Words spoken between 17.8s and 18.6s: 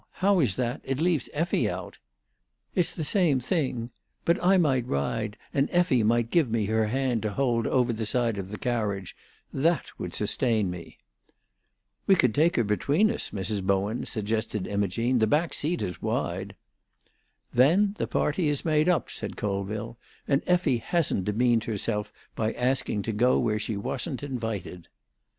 the party